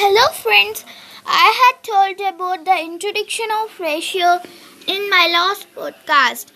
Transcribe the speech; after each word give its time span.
Hello 0.00 0.28
friends, 0.32 0.82
I 1.26 1.48
had 1.60 1.82
told 1.86 2.20
about 2.26 2.64
the 2.64 2.76
introduction 2.82 3.50
of 3.56 3.78
ratio 3.78 4.40
in 4.86 5.10
my 5.10 5.28
last 5.30 5.66
podcast. 5.74 6.52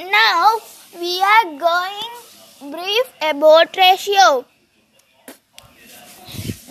Now 0.00 0.56
we 1.00 1.22
are 1.22 1.44
going 1.60 2.72
brief 2.72 3.12
about 3.22 3.76
ratio. 3.76 4.46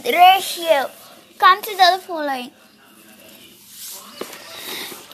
Ratio. 0.04 0.90
Consider 1.38 1.88
the 1.94 2.02
following. 2.06 2.52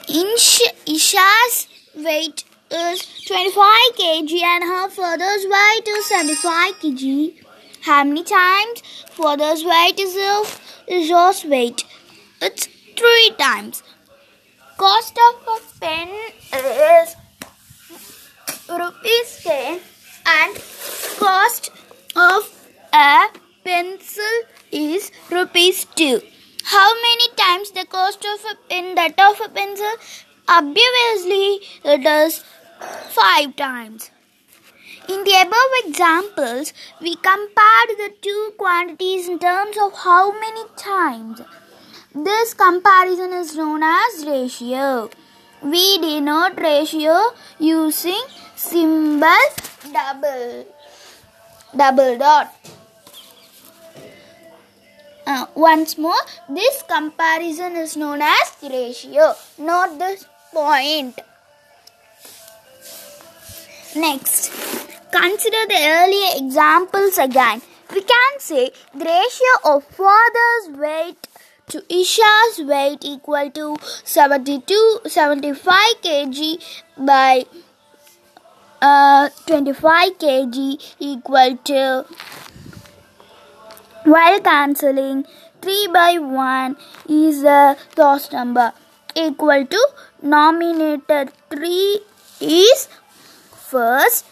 Insh- 0.10 0.74
Isha's 0.98 1.68
weight 1.96 2.44
is 2.72 3.06
25 3.28 3.96
kg 4.02 4.42
and 4.56 4.64
her 4.64 4.90
father's 4.90 5.46
weight 5.56 5.96
is 6.00 6.06
75 6.08 6.80
kg. 6.80 7.51
How 7.84 8.04
many 8.04 8.24
times 8.24 8.84
father's 9.10 9.66
weight 9.66 10.00
is 10.00 10.16
of 10.16 10.62
Isha's 10.88 11.44
weight? 11.44 11.84
It's 12.40 12.68
three 12.96 13.34
times. 13.40 13.82
Cost 14.78 15.18
of 15.18 15.48
a 15.48 15.80
pen 15.80 16.10
is 16.54 17.16
rupees 18.70 19.44
10 19.44 19.80
and 20.28 20.56
cost 21.18 21.72
of 22.16 22.68
a 22.94 23.30
pencil 23.64 24.38
is 24.72 25.12
rupees 25.32 25.86
2. 25.96 26.22
How 26.66 26.94
many 26.94 27.30
times 27.36 27.72
the 27.72 27.86
cost 27.86 28.24
of 28.24 28.46
a 28.52 28.56
pen 28.70 28.94
that 28.94 29.20
of 29.20 29.42
a 29.44 29.50
pencil? 29.50 29.94
Obviously, 30.48 31.62
it 31.84 32.06
is 32.06 32.44
5 33.10 33.56
times. 33.56 34.12
In 35.12 35.24
the 35.26 35.36
above 35.46 35.72
examples, 35.86 36.74
we 37.02 37.16
compared 37.16 37.90
the 38.02 38.14
two 38.22 38.54
quantities 38.58 39.28
in 39.28 39.40
terms 39.40 39.76
of 39.86 39.94
how 39.94 40.32
many 40.40 40.64
times. 40.78 41.42
This 42.16 42.54
comparison 42.54 43.34
is 43.34 43.56
known 43.58 43.84
as 43.84 44.26
ratio. 44.26 45.10
We 45.62 45.98
denote 45.98 46.58
ratio 46.58 47.18
using 47.60 48.24
symbol 48.56 49.50
double 49.92 50.66
double 51.76 52.18
dot. 52.18 52.56
Uh, 55.28 55.46
once 55.56 55.98
more, 55.98 56.24
this 56.48 56.84
comparison 56.84 57.76
is 57.76 57.98
known 57.98 58.22
as 58.22 58.56
ratio. 58.64 59.34
Note 59.58 60.00
this 60.00 60.26
point. 60.54 61.20
Next, 63.94 64.81
consider 65.12 65.66
the 65.68 65.80
earlier 66.00 66.46
examples 66.46 67.18
again. 67.18 67.62
We 67.94 68.02
can 68.02 68.40
say 68.40 68.72
the 68.94 69.06
ratio 69.06 69.54
of 69.66 69.84
father's 69.84 70.70
weight 70.78 71.28
to 71.70 71.82
Isha's 71.90 72.60
weight 72.66 73.00
equal 73.04 73.52
to 73.52 73.76
72 74.04 75.00
75 75.06 76.02
kg 76.02 76.40
by 76.98 77.46
uh, 78.82 79.30
25 79.48 80.18
kg 80.18 80.96
equal 81.00 81.58
to 81.66 82.06
while 84.06 84.40
cancelling 84.42 85.26
3 85.62 85.88
by 85.94 86.18
1 86.18 86.76
is 87.08 87.44
a 87.44 87.78
lost 87.98 88.34
number 88.34 88.74
equal 89.16 89.66
to 89.66 89.88
nominator 90.24 91.30
3 91.50 92.00
is 92.42 92.88
first 93.70 94.26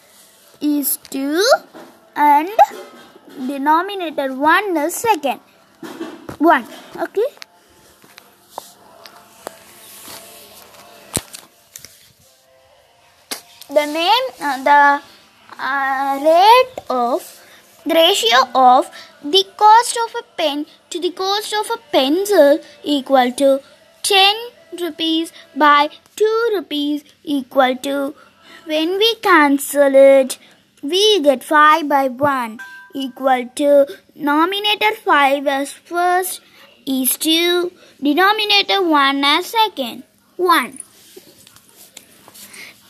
is 0.61 0.97
2 1.09 1.43
and 2.15 2.49
denominator 3.47 4.33
1 4.33 4.77
is 4.77 4.95
second. 4.95 5.39
1 6.37 6.65
okay. 7.03 7.29
The 13.69 13.85
name 13.85 14.25
uh, 14.41 14.63
the 14.63 15.01
uh, 15.59 16.19
rate 16.23 16.83
of 16.89 17.39
the 17.85 17.93
ratio 17.93 18.39
of 18.55 18.89
the 19.23 19.43
cost 19.57 19.97
of 20.05 20.15
a 20.19 20.23
pen 20.37 20.65
to 20.89 20.99
the 20.99 21.11
cost 21.11 21.53
of 21.53 21.69
a 21.69 21.77
pencil 21.91 22.59
equal 22.83 23.31
to 23.33 23.61
10 24.03 24.35
rupees 24.81 25.31
by 25.55 25.89
2 26.15 26.51
rupees 26.55 27.03
equal 27.23 27.75
to 27.77 28.15
when 28.69 28.97
we 29.01 29.07
cancel 29.27 29.95
it 29.99 30.37
we 30.81 31.03
get 31.27 31.43
5 31.43 31.87
by 31.91 32.07
1 32.07 32.59
equal 33.03 33.45
to 33.61 33.69
nominator 34.29 34.91
5 35.05 35.47
as 35.55 35.71
first 35.91 36.41
is 36.85 37.15
2 37.17 37.71
denominator 38.07 38.81
1 38.83 39.23
as 39.31 39.47
second. 39.47 40.03
1 40.37 40.79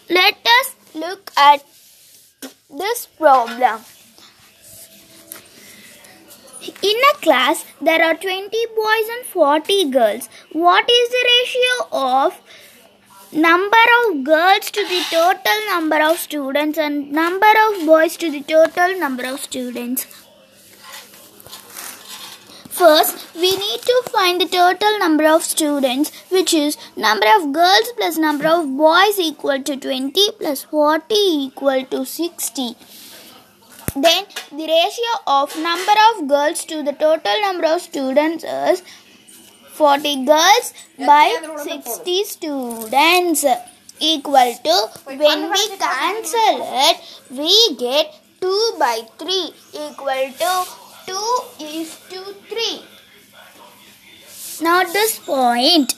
let 0.10 0.52
us 0.58 0.76
look 0.96 1.32
at 1.38 1.64
this 2.70 3.06
problem. 3.06 3.82
In 6.82 6.98
a 7.10 7.18
class, 7.22 7.66
there 7.82 8.04
are 8.04 8.16
20 8.16 8.50
boys 8.76 9.10
and 9.16 9.26
40 9.26 9.90
girls. 9.92 10.30
What 10.52 10.90
is 10.90 11.10
the 11.10 11.24
ratio 11.30 11.88
of 11.92 12.42
number 13.32 13.86
of 14.02 14.24
girls 14.24 14.72
to 14.72 14.84
the 14.88 15.02
total 15.12 15.60
number 15.68 16.02
of 16.02 16.18
students 16.18 16.80
and 16.80 17.12
number 17.12 17.52
of 17.68 17.86
boys 17.86 18.18
to 18.18 18.32
the 18.32 18.42
total 18.42 19.00
number 19.00 19.24
of 19.24 19.40
students? 19.40 20.08
First, 22.70 23.36
we 23.36 23.52
need 23.56 23.82
to 23.82 24.04
find 24.10 24.42
the 24.42 24.48
total 24.48 24.98
number 25.00 25.28
of 25.28 25.44
students, 25.44 26.12
which 26.30 26.54
is 26.54 26.78
number 26.96 27.28
of 27.38 27.52
girls 27.52 27.92
plus 27.98 28.18
number 28.18 28.48
of 28.48 28.66
boys 28.78 29.20
equal 29.20 29.62
to 29.62 29.76
20 29.76 30.32
plus 30.40 30.64
40 30.64 31.14
equal 31.14 31.84
to 31.86 32.06
60. 32.06 32.76
Then 33.96 34.26
the 34.52 34.66
ratio 34.66 35.14
of 35.28 35.56
number 35.58 35.94
of 36.10 36.28
girls 36.28 36.64
to 36.66 36.82
the 36.82 36.94
total 36.94 37.42
number 37.42 37.66
of 37.66 37.82
students 37.82 38.44
is 38.44 38.82
40 39.80 40.26
girls 40.26 40.74
by 41.10 41.26
60 41.64 42.24
students 42.26 43.46
equal 44.00 44.52
to 44.66 44.76
when 45.22 45.46
we 45.54 45.64
cancel 45.84 46.58
it 46.88 46.98
we 47.40 47.54
get 47.84 48.20
2 48.42 48.76
by 48.82 48.98
3 49.20 49.38
equal 49.86 50.26
to 50.42 50.52
2 51.08 51.66
is 51.70 51.96
to 52.10 52.22
3. 52.50 52.66
now 54.68 54.84
this 54.84 55.18
point. 55.20 55.96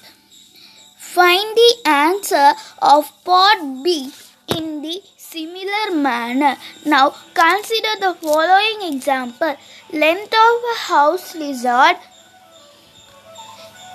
Find 1.14 1.58
the 1.62 1.72
answer 1.94 2.54
of 2.82 3.10
part 3.26 3.60
B 3.84 4.12
in 4.58 4.82
the 4.82 5.02
similar 5.18 5.96
manner. 5.96 6.56
Now 6.86 7.10
consider 7.34 7.94
the 8.04 8.14
following 8.22 8.94
example. 8.94 9.58
Length 9.92 10.34
of 10.44 10.70
a 10.74 10.78
house 10.84 11.36
lizard 11.36 11.98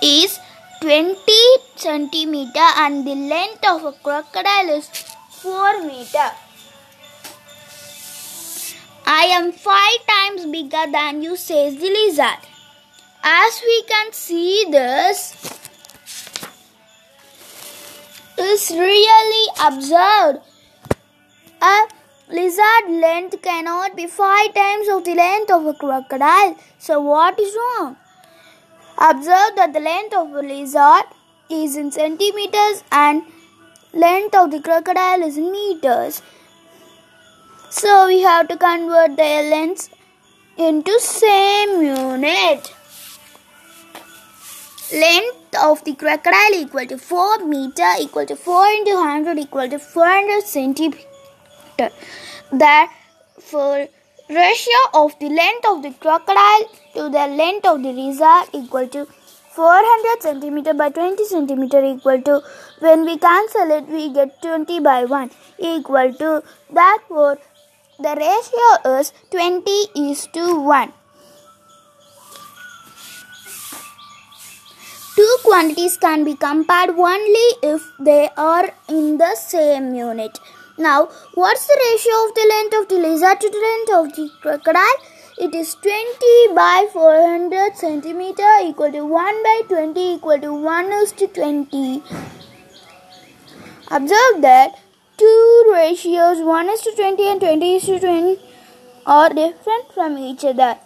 is 0.01 0.39
20 0.81 1.17
centimeter 1.75 2.67
and 2.77 3.05
the 3.05 3.15
length 3.15 3.67
of 3.67 3.83
a 3.83 3.91
crocodile 3.93 4.69
is 4.69 4.87
4 5.41 5.83
meter. 5.83 6.31
I 9.05 9.23
am 9.37 9.51
5 9.51 10.05
times 10.07 10.45
bigger 10.45 10.85
than 10.91 11.21
you, 11.21 11.35
says 11.35 11.77
the 11.77 11.89
lizard. 11.89 12.41
As 13.23 13.61
we 13.65 13.83
can 13.83 14.11
see, 14.13 14.65
this 14.69 15.35
is 18.37 18.69
really 18.71 19.47
absurd. 19.65 20.41
A 21.61 21.87
lizard 22.29 22.89
length 22.89 23.41
cannot 23.41 23.95
be 23.95 24.07
5 24.07 24.53
times 24.53 24.89
of 24.89 25.03
the 25.05 25.15
length 25.15 25.51
of 25.51 25.65
a 25.65 25.73
crocodile. 25.73 26.55
So, 26.77 26.99
what 27.01 27.39
is 27.39 27.55
wrong? 27.55 27.97
Observe 28.99 29.55
that 29.55 29.73
the 29.73 29.79
length 29.79 30.15
of 30.15 30.31
a 30.33 30.41
lizard 30.41 31.05
is 31.49 31.75
in 31.75 31.91
centimeters 31.91 32.83
and 32.91 33.21
length 33.93 34.33
of 34.35 34.49
the 34.49 34.59
crocodile 34.59 35.21
is 35.21 35.37
in 35.37 35.51
meters. 35.51 36.21
So 37.69 38.07
we 38.07 38.21
have 38.21 38.47
to 38.47 38.57
convert 38.57 39.15
the 39.15 39.49
lengths 39.51 39.89
into 40.57 40.99
same 40.99 41.81
unit. 41.81 42.73
Length 44.91 45.55
of 45.61 45.83
the 45.83 45.93
crocodile 45.93 46.53
equal 46.53 46.87
to 46.87 46.97
4 46.97 47.45
meter 47.45 47.93
equal 47.99 48.25
to 48.25 48.35
4 48.35 48.67
into 48.67 48.95
100 48.95 49.37
equal 49.37 49.69
to 49.69 49.77
400 49.77 50.43
centimeter. 50.43 51.91
Therefore, 52.51 53.89
ratio 54.29 54.79
of 54.93 55.17
the 55.19 55.29
length 55.29 55.65
of 55.69 55.81
the 55.83 55.91
crocodile 56.01 56.65
to 56.93 57.03
the 57.09 57.27
length 57.41 57.65
of 57.65 57.81
the 57.81 57.91
lizard 57.91 58.49
equal 58.53 58.87
to 58.87 59.05
400 59.51 60.21
centimeter 60.21 60.73
by 60.73 60.89
20 60.89 61.23
centimeter 61.25 61.83
equal 61.83 62.21
to 62.21 62.41
when 62.79 63.05
we 63.05 63.17
cancel 63.17 63.71
it 63.71 63.87
we 63.87 64.11
get 64.13 64.41
20 64.41 64.79
by 64.81 65.05
1 65.05 65.31
equal 65.59 66.13
to 66.13 66.43
therefore 66.69 67.37
the 67.99 68.13
ratio 68.25 68.99
is 68.99 69.13
20 69.31 69.71
is 69.95 70.27
to 70.33 70.45
1 70.61 70.93
two 75.15 75.37
quantities 75.43 75.97
can 75.97 76.23
be 76.23 76.35
compared 76.35 76.89
only 76.89 77.47
if 77.63 77.81
they 77.99 78.29
are 78.37 78.69
in 78.87 79.17
the 79.17 79.33
same 79.35 79.95
unit. 79.95 80.39
Now, 80.79 81.09
what's 81.33 81.65
the 81.65 81.77
ratio 81.91 82.13
of 82.25 82.35
the 82.35 82.47
length 82.53 82.75
of 82.79 82.87
the 82.87 83.07
lizard 83.07 83.41
to 83.41 83.49
the 83.49 83.61
length 83.67 83.91
of 83.99 84.15
the 84.15 84.29
crocodile? 84.41 84.99
It 85.39 85.55
is 85.55 85.73
20 85.73 86.53
by 86.53 86.87
400 86.93 87.75
centimeter 87.75 88.51
equal 88.63 88.91
to 88.91 89.03
1 89.03 89.43
by 89.43 89.61
20 89.67 90.13
equal 90.13 90.39
to 90.39 90.53
1 90.53 90.91
is 90.93 91.11
to 91.13 91.27
20. 91.27 92.03
Observe 93.89 94.41
that 94.41 94.79
two 95.17 95.71
ratios 95.73 96.43
1 96.43 96.69
is 96.69 96.81
to 96.81 96.95
20 96.95 97.27
and 97.27 97.41
20 97.41 97.75
is 97.75 97.85
to 97.85 97.99
20 97.99 98.39
are 99.07 99.29
different 99.29 99.91
from 99.93 100.17
each 100.19 100.45
other. 100.45 100.77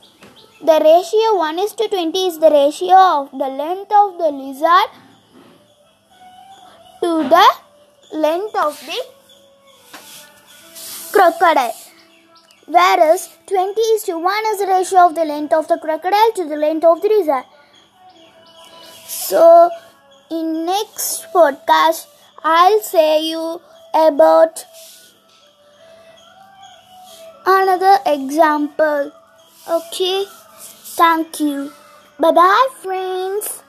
The 0.63 0.79
ratio 0.81 1.35
1 1.35 1.59
is 1.59 1.73
to 1.73 1.89
20 1.89 2.27
is 2.27 2.39
the 2.39 2.49
ratio 2.49 2.95
of 2.95 3.31
the 3.31 3.49
length 3.63 3.91
of 3.91 4.17
the 4.17 4.31
lizard 4.31 4.89
to 7.01 7.27
the 7.35 7.47
length 8.13 8.55
of 8.55 8.79
the 8.85 9.20
crocodile. 11.11 11.73
Whereas 12.67 13.29
20 13.47 13.81
is 13.81 14.03
to 14.03 14.17
1 14.17 14.45
is 14.51 14.59
the 14.59 14.67
ratio 14.67 14.99
of 15.07 15.15
the 15.15 15.25
length 15.25 15.53
of 15.53 15.67
the 15.67 15.77
crocodile 15.77 16.31
to 16.35 16.45
the 16.45 16.55
length 16.55 16.85
of 16.85 17.01
the 17.01 17.09
lizard. 17.09 17.45
So, 19.07 19.69
in 20.29 20.65
next 20.65 21.27
podcast, 21.33 22.07
I'll 22.43 22.81
say 22.81 23.23
you 23.25 23.61
about 23.93 24.65
another 27.45 27.97
example. 28.05 29.11
Okay, 29.69 30.25
thank 30.97 31.39
you. 31.39 31.71
Bye 32.19 32.31
bye, 32.31 32.67
friends. 32.81 33.60